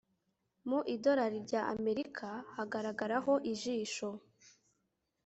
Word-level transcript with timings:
mu 0.69 0.79
idorali 0.93 1.37
rya 1.47 1.61
amerika 1.75 2.27
hagaragaho 2.55 3.33
ijisho 3.51 4.09